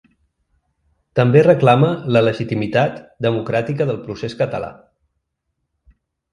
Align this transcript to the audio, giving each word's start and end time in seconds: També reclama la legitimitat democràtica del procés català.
També 1.19 1.43
reclama 1.47 1.91
la 2.17 2.23
legitimitat 2.29 2.97
democràtica 3.27 3.89
del 3.93 4.03
procés 4.09 4.39
català. 4.43 4.75